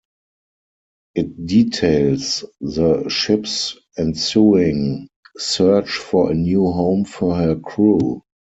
[1.13, 8.23] It details the ship's ensuing search for a new home for her crew.